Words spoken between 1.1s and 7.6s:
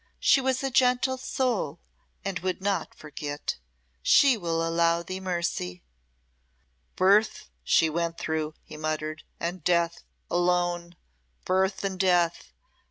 soul, and would not forget. She will show thee mercy." "Birth